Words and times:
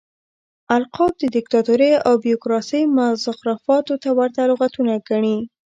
القاب 0.77 1.13
د 1.19 1.23
ديکتاتورۍ 1.35 1.91
او 2.07 2.13
بيروکراسۍ 2.23 2.81
مزخرفاتو 2.97 3.93
ته 4.03 4.09
ورته 4.17 4.41
لغتونه 4.51 4.93
ګڼي. 5.09 5.37